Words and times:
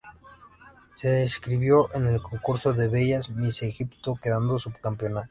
Se 0.95 1.21
inscribió 1.21 1.87
en 1.93 2.07
el 2.07 2.23
concurso 2.23 2.73
de 2.73 2.89
belleza 2.89 3.31
Miss 3.33 3.61
Egipto 3.61 4.15
quedando 4.19 4.57
subcampeona. 4.57 5.29